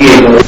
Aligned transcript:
cielo 0.00 0.39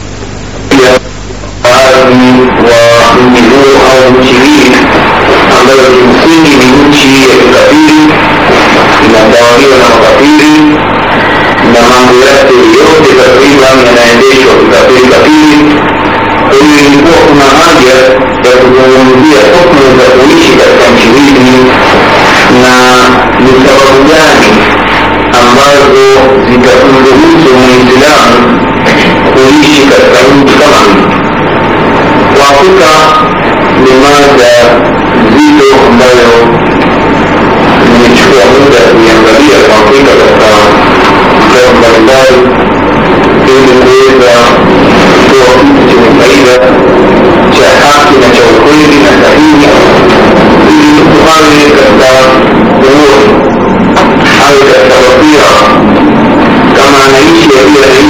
Yeah. 57.65 58.02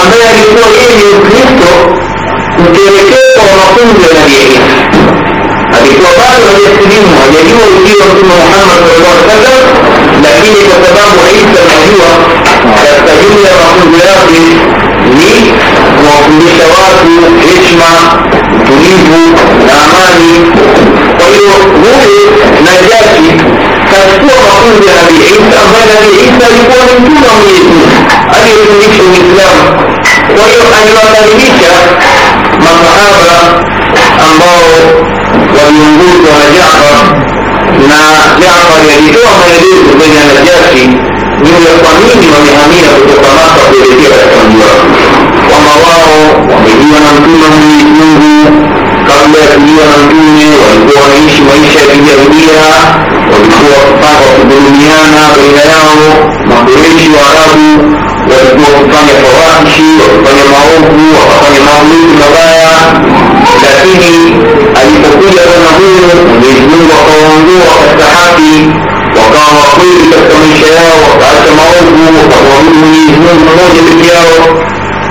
ambaye 0.00 0.28
alikuwa 0.28 0.64
yeye 0.64 0.94
ni 0.96 1.04
Mkristo 1.14 1.72
wa 3.40 3.52
mafunzo 3.56 4.02
ya 4.02 4.06
dini 4.26 4.56
ikiwa 5.84 6.10
bado 6.20 6.38
hajasilimu 6.52 7.10
hajajua 7.20 7.64
ujio 7.76 7.98
wa 8.08 8.14
mtume 8.14 8.34
muhammad 8.42 8.78
sallallahu 8.78 9.18
alaihi 9.24 9.28
wasallam 9.28 9.64
lakini 10.26 10.60
kwa 10.70 10.78
sababu 10.86 11.18
isa 11.40 11.58
anajua 11.74 12.10
katika 12.78 13.12
jumla 13.22 13.48
ya 13.52 13.58
mafunzo 13.68 14.00
yake 14.12 14.40
ni 15.18 15.32
kuwafundisha 15.98 16.66
watu 16.76 17.12
heshma 17.46 17.90
utulivu 18.60 19.20
na 19.66 19.74
amani 19.86 20.32
kwa 21.18 21.26
hiyo 21.34 21.54
huyu 21.82 22.22
najashi 22.68 23.26
kachukua 23.92 24.36
mafunzo 24.48 24.82
ya 24.88 24.94
nabii 25.00 25.26
isa 25.38 25.56
ambaye 25.64 25.86
nabii 25.96 26.18
isa 26.28 26.44
alikuwa 26.50 26.80
ni 26.88 26.92
mtume 27.02 27.26
wa 27.30 27.34
mwenyezi 27.40 27.84
aliyefundisha 28.34 29.02
uislamu 29.10 29.62
kwa 30.34 30.44
hiyo 30.52 30.64
aliwakaribisha 30.80 31.72
masahaba 32.64 33.34
ambao 34.30 34.64
waliongozwa 35.62 36.32
na 36.40 36.48
Jaafar 36.54 37.08
na 37.88 37.98
Jaafar 38.42 38.80
alitoa 38.96 39.32
maelezo 39.40 39.90
kwenye 39.98 40.14
Najashi 40.28 40.86
juu 41.44 41.60
ya 41.68 41.74
kwa 41.82 41.92
nini 42.04 42.26
wamehamia 42.34 42.88
kutoka 42.98 43.28
Maka 43.40 43.62
kuelekea 43.68 44.10
katika 44.16 44.36
mji 44.50 44.58
wake 44.68 44.84
kwamba 45.48 45.72
wao 45.86 46.12
wamejiwa 46.52 46.98
na 47.04 47.10
mtume 47.16 47.44
wa 47.46 47.50
Mwenyezi 47.54 48.34
kabla 49.08 49.38
ya 49.42 49.48
kujiwa 49.56 49.84
na 49.92 49.96
mtume 50.04 50.42
walikuwa 50.66 51.00
wanaishi 51.04 51.40
maisha 51.50 51.78
ya 51.80 51.86
kijahilia 51.92 52.16
walikuwa 52.22 52.68
wakipanga 53.32 53.76
wakidhulumiana 54.30 55.20
baina 55.36 55.62
yao 55.72 56.04
makureshi 56.50 57.06
wa 57.16 57.20
Arabu 57.30 58.03
واسمه 58.42 58.64
سلطان 58.64 59.08
الفواحشي 59.16 59.88
وسلطان 60.00 60.36
المعروفي 60.46 61.08
وسلطان 61.14 61.52
المغلوب 61.56 62.08
المبايع 62.10 62.74
لكنه 64.74 65.08
الكثير 65.08 65.46
نظير 65.68 66.04
باسمه 66.40 66.84
وقوانده 66.92 67.64
وكالسحافي 67.80 68.60
وقام 69.18 69.56
قيل 69.80 70.00
كالتمشياء 70.10 70.90
وكعش 71.08 71.44
معروفه 71.60 72.14
وقوانده 72.14 72.88
باسمه 72.90 73.34
موجب 73.58 73.86
الديار 73.92 74.62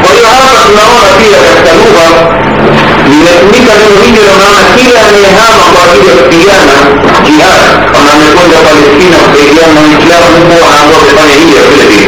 kwa 0.01 0.11
hiyo 0.15 0.27
hapa 0.35 0.53
tunaona 0.65 1.09
pia 1.19 1.37
katika 1.47 1.71
lugha 1.81 2.07
limetumika 3.11 3.71
neno 3.81 3.95
hijra 4.05 4.29
maana 4.41 4.61
kila 4.77 4.97
anayehama 5.07 5.65
kwa 5.73 5.81
ajili 5.85 6.05
ya 6.11 6.15
kupigana 6.21 6.75
jihad 7.25 7.61
kama 7.93 8.09
amekwenda 8.17 8.57
palestina 8.67 9.17
kupigana 9.25 9.71
na 9.77 9.81
waislamu 9.81 10.29
huko 10.37 10.57
anaambiwa 10.67 11.03
kufanya 11.07 11.35
hijra 11.41 11.61
vile 11.73 11.85
vile 11.91 12.05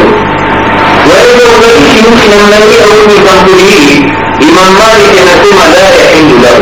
وإذا 1.09 1.37
وجدت 1.53 1.81
شيوخ 1.93 2.21
يمنعي 2.35 2.77
أو 2.93 2.99
يفهمني 3.11 3.99
إمام 4.47 4.73
مالك 4.83 5.15
يقوم 5.31 5.61
لا 5.77 5.89
يحل 5.95 6.31
له 6.47 6.59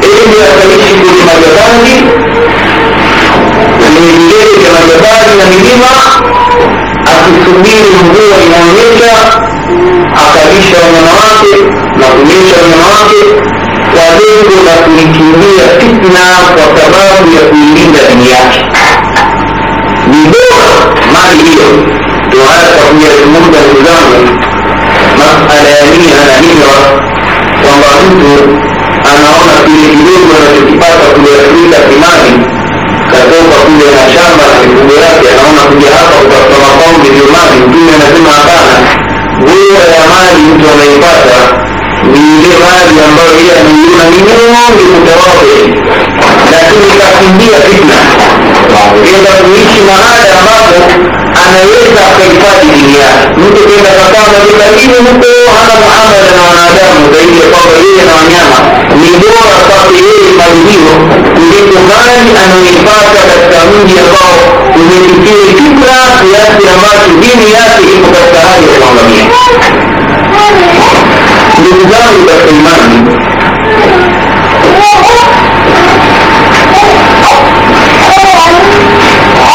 ili 0.02 0.36
akaishi 0.50 0.94
kwenye 0.96 1.24
majabali 1.24 1.96
kwenye 3.98 4.12
vilele 4.12 4.58
vya 5.00 5.14
na 5.38 5.44
milima 5.52 5.90
akisubiri 7.18 7.90
mvua 8.04 8.34
inaonyesha 8.46 9.12
akalisha 10.24 10.76
wanyama 10.84 11.12
wake 11.26 11.54
na 12.00 12.06
kunyesha 12.14 12.54
wanyama 12.60 12.86
wake 12.96 13.24
kwa 13.92 14.04
lengo 14.20 14.56
la 14.66 14.76
kuikimbia 14.84 15.64
fitna 15.80 16.24
kwa 16.56 16.66
sababu 16.82 17.26
ya 17.36 17.40
kuilinda 17.50 17.98
dini 18.08 18.30
yake 18.30 18.60
ni 20.10 20.20
bora 20.34 20.68
mali 21.14 21.38
hiyo 21.48 21.68
tunaanza 22.30 22.68
kwa 22.78 22.86
kuyazungumza 22.96 23.58
ndugu 23.64 23.80
zangu 23.86 24.20
masala 25.18 25.68
ya 25.78 25.82
nini 25.92 26.12
ananiwa 26.22 26.72
kwamba 27.62 27.88
mtu 28.02 28.34
anaona 29.12 29.54
kile 29.66 29.84
kidogo 29.96 30.30
anachokipata 30.36 31.06
kuliathirika 31.14 31.78
kimani 31.90 32.57
atatoka 33.20 33.60
kule 33.66 33.90
na 33.98 34.02
shamba 34.14 34.44
na 34.54 34.60
mifugo 34.68 34.94
yake, 35.06 35.26
anaona 35.36 35.62
kuja 35.70 35.90
hapa 35.98 36.14
kutafuta 36.22 36.56
makombe 36.72 37.08
ndio 37.12 37.26
mali. 37.34 37.54
Mtume 37.68 37.90
anasema 37.96 38.30
hapana, 38.38 38.76
bora 39.48 39.86
ya 39.96 40.02
mali 40.14 40.42
mtu 40.52 40.64
anaipata 40.74 41.38
ni 42.12 42.18
ile 42.36 42.54
mali 42.68 42.94
ambayo 43.08 43.32
ile 43.40 43.52
ameilima 43.60 44.04
ni 44.12 44.18
nyingi 44.26 44.86
kutawape, 44.94 45.56
lakini 46.54 46.84
ikakimbia 46.96 47.58
fitna, 47.68 47.98
enda 49.08 49.30
kuishi 49.44 49.80
mahala 49.88 50.32
ambapo 50.40 50.82
anaweza 51.54 52.02
akahifadhi 52.12 52.68
dini 52.76 52.94
yake 53.04 53.24
mtu 53.44 53.62
kenda 53.70 53.90
kakaa 54.00 54.32
lakini 54.66 54.94
huko 55.06 55.28
hana 55.56 55.74
muamala 55.82 56.28
na 56.36 56.42
wanadamu 56.50 57.00
zaidi 57.14 57.36
ya 57.42 57.46
kwamba 57.52 57.74
yeye 57.84 58.02
na 58.08 58.14
wanyama 58.20 58.58
ni 59.00 59.08
bora 59.22 59.54
kwake 59.68 59.96
yeye 60.08 60.30
mali 60.40 60.60
hiyo 60.70 60.94
kuliko 61.38 61.76
mali 61.92 62.26
anayoipata 62.42 63.20
katika 63.30 63.56
mji 63.70 63.96
ambao 64.04 64.40
umefikia 64.80 65.46
kibra 65.58 65.98
kiasi 66.20 66.64
ambacho 66.74 67.08
dini 67.22 67.46
yake 67.58 67.82
iko 67.96 68.08
katika 68.16 68.40
hali 68.48 68.62
ya 68.68 68.72
kuangamia 68.78 69.26
ndugu 71.60 71.82
zangu 71.92 72.22
katika 72.30 72.50
imani 72.60 72.98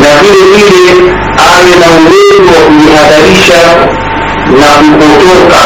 na 0.00 0.10
vile 0.22 0.44
vile 0.64 1.12
awe 1.54 1.70
na 1.80 1.86
uwezo 2.00 2.50
wa 2.58 2.64
kujihadharisha 2.66 3.60
na 4.60 4.68
kupotoka 4.88 5.62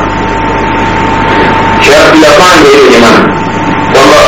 sharti 1.86 2.20
la 2.26 2.30
pande 2.42 2.70
ile 2.74 2.90
jamani 3.02 3.33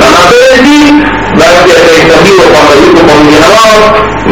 كما 0.00 0.10
تأتي 0.40 0.80
بأتي 1.38 1.72
السبيل 1.80 2.38
وغيركم 2.54 3.08
من 3.26 3.34
النار 3.40 3.80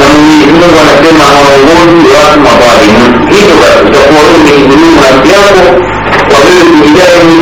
ومن 0.01 0.21
يؤمنون 0.43 0.77
ونسمع 0.77 1.31
ويقول 1.47 1.89
وأسمع 2.13 2.53
ظالمون 2.65 3.11
إذا 3.41 3.71
تقولون 3.95 4.43
يؤمنون 4.57 4.99
أبياكم 5.15 5.75
وغير 6.33 6.63
الإجابة 6.67 7.21
من 7.31 7.41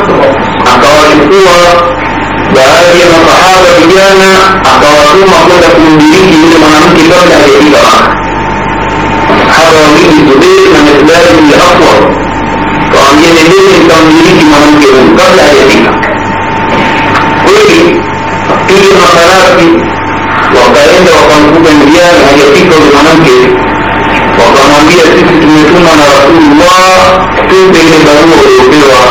akawachukua 0.75 1.57
baadhi 2.57 2.97
ya 3.01 3.09
masahaba 3.27 3.71
vijana 3.81 4.31
akawatuma 4.73 5.37
kwenda 5.47 5.69
kumdiriki 5.77 6.37
yule 6.45 6.57
mwanamke 6.63 7.03
kabla 7.13 7.35
hajafika 7.37 7.79
Maka 7.87 8.13
hapa 9.55 9.71
wawili 9.83 10.07
Zubeir 10.27 10.67
na 10.75 10.81
Mikdadi 10.89 11.31
bin 11.43 11.51
Aswad 11.67 12.03
kawaambia 12.93 13.31
nendeni 13.39 13.73
mkamdiriki 13.85 14.45
mwanamke 14.51 14.87
huyu 14.87 15.09
kabla 15.17 15.43
hajafika 15.43 15.91
kweli 17.45 17.81
piga 18.67 18.95
makarasi 19.03 19.69
wakaenda 20.59 21.11
wakamkuta 21.21 21.71
njiani 21.75 22.21
hajafika 22.29 22.75
yule 22.75 22.91
mwanamke 22.95 23.35
wakamwambia 24.43 25.05
sisi 25.13 25.35
tumetuma 25.41 25.91
na 26.01 26.07
rasulullah 26.15 26.79
tupe 27.51 27.79
ile 27.87 28.01
barua 28.07 28.39
uliopewa 28.45 29.03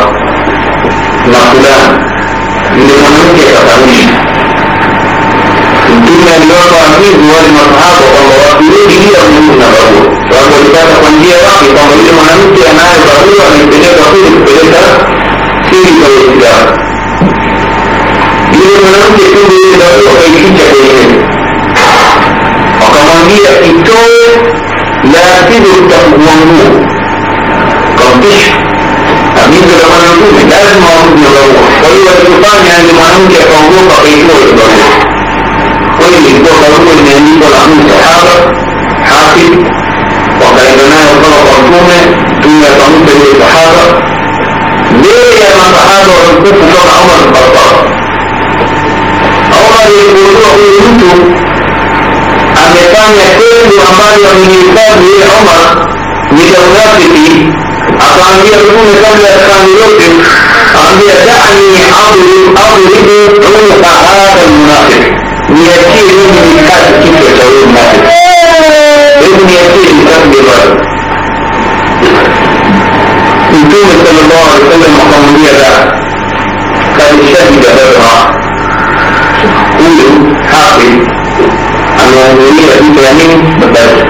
na 1.32 1.38
fulani 1.50 1.94
yule 2.78 2.94
mwanamke 3.02 3.42
akakanusha 3.50 4.14
mtume 5.96 6.28
aliwapa 6.36 6.78
agizo 6.94 7.24
wale 7.34 7.48
masahaba 7.58 8.04
kwamba 8.14 8.34
wasirudi 8.44 8.96
bila 9.06 9.18
kurudi 9.24 9.50
na 9.62 9.68
barua 9.74 10.08
sababu 10.30 10.50
walipata 10.56 10.94
kwa 11.00 11.10
njia 11.16 11.38
wake 11.48 11.68
kwamba 11.76 11.92
yule 11.98 12.12
mwanamke 12.18 12.60
anayo 12.70 13.00
barua 13.10 13.42
anaipeleka 13.48 14.02
kule 14.10 14.28
kupeleka 14.36 14.80
siri 15.70 15.90
za 16.02 16.06
uislamu 16.16 16.83
kujadoma 77.54 78.12
huyu 79.78 80.10
hafi 80.54 80.88
ameangulia 82.04 82.74
vita 82.82 83.00
ya 83.08 83.12
nini 83.18 83.36
babati 83.60 84.00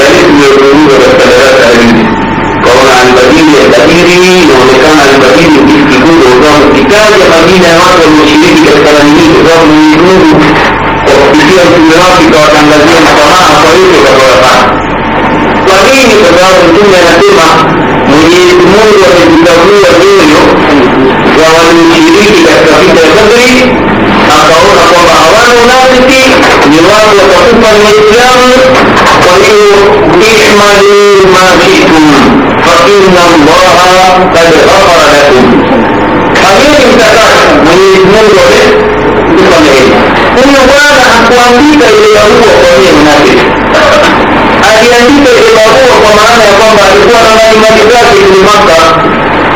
yale 0.00 0.16
yaani 0.16 0.28
tuliyozungumza 0.28 0.96
katika 1.04 1.26
darasa 1.32 1.62
la 1.68 1.74
nne 1.84 2.04
kwaona 2.64 2.92
alibadili 3.00 3.52
alibadili 3.62 4.12
inaonekana 4.42 5.00
alibadili 5.10 5.58
kitu 5.68 5.82
kikubwa 5.92 6.28
kwa 6.42 6.52
kitaja 6.76 7.24
majina 7.34 7.66
ya 7.72 7.78
watu 7.86 8.02
walioshiriki 8.08 8.60
katika 8.68 8.90
nani 8.96 9.10
hii 9.16 9.30
kwa 9.34 9.42
sababu 9.46 9.74
kwa 11.06 11.14
kupitia 11.22 11.62
mtume 11.70 11.94
wake 12.02 12.20
ikawatangazia 12.28 12.96
msamaha 13.04 13.46
kwa 13.60 13.70
yote 13.78 13.96
watakayoyafanya 14.04 14.64
kwa 15.66 15.76
nini 15.94 16.12
kwa 16.22 16.30
sababu 16.36 16.58
mtume 16.70 16.94
anasema 17.02 17.48
Mwenyezi 18.10 18.64
Mungu 18.72 19.02
amejitambua 19.12 19.88
na 21.52 21.58
walishiriki 21.68 22.42
katika 22.48 22.76
vita 22.84 23.02
ya 23.08 23.12
badri 23.22 23.52
akaona 24.38 24.82
kwamba 24.94 25.12
hawana 25.22 25.54
unafiki 25.64 26.22
ni 26.70 26.78
watu 26.90 27.14
watakufa 27.22 27.68
ni 27.74 27.80
waislamu 27.86 28.48
kwa 29.04 29.14
hiyo 29.42 29.68
ihmadu 30.34 31.00
mashitum 31.34 32.06
faina 32.66 33.20
allaha 33.62 34.06
kad 34.34 34.50
ghafara 34.66 35.08
lakum 35.18 35.44
amini 36.48 36.84
mtakatifu 36.90 37.56
mwenyezi 37.66 38.04
mungu 38.12 38.36
amekusameheni 38.46 39.92
huyu 40.42 40.60
bwana 40.72 40.96
hakuandika 41.12 41.86
ile 41.96 42.08
barua 42.16 42.48
kwa 42.58 42.98
mnafiki 43.00 43.38
aliandika 44.70 45.30
ile 45.38 45.50
barua 45.58 45.94
kwa 46.02 46.12
maana 46.18 46.42
ya 46.48 46.54
kwamba 46.60 46.82
alikuwa 46.90 47.20
na 47.26 47.30
malimali 47.38 47.82
zake 47.92 48.16
kwenye 48.28 48.42
maka 48.52 48.78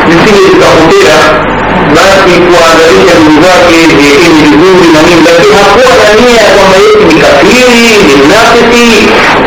zisije 0.09 0.41
zikapotea 0.49 1.50
basi 1.95 2.31
kuanzalisha 2.49 3.13
dini 3.19 3.35
zake 3.45 3.67
viini 3.97 4.27
vizuri 4.39 4.87
na 4.93 5.01
nini 5.07 5.21
lakini 5.31 5.51
hakuwa 5.59 5.89
na 6.01 6.09
nia 6.19 6.41
ya 6.41 6.49
kwamba 6.57 6.75
yeye 6.83 7.05
ni 7.07 7.13
kafiri 7.23 7.65
ni 8.07 8.13
mnafiki 8.23 8.87